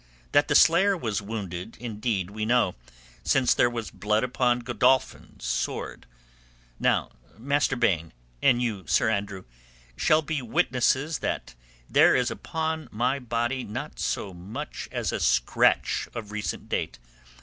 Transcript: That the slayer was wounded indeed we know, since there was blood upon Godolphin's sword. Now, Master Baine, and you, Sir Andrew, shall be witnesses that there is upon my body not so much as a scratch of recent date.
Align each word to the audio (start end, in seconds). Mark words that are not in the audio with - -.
That 0.31 0.47
the 0.47 0.55
slayer 0.55 0.97
was 0.97 1.21
wounded 1.21 1.77
indeed 1.79 2.31
we 2.31 2.43
know, 2.43 2.73
since 3.23 3.53
there 3.53 3.69
was 3.69 3.91
blood 3.91 4.23
upon 4.23 4.61
Godolphin's 4.61 5.45
sword. 5.45 6.07
Now, 6.79 7.11
Master 7.37 7.75
Baine, 7.75 8.11
and 8.41 8.59
you, 8.63 8.87
Sir 8.87 9.11
Andrew, 9.11 9.43
shall 9.95 10.23
be 10.23 10.41
witnesses 10.41 11.19
that 11.19 11.53
there 11.87 12.15
is 12.15 12.31
upon 12.31 12.87
my 12.91 13.19
body 13.19 13.63
not 13.63 13.99
so 13.99 14.33
much 14.33 14.89
as 14.91 15.11
a 15.11 15.19
scratch 15.19 16.07
of 16.15 16.31
recent 16.31 16.67
date. 16.67 16.97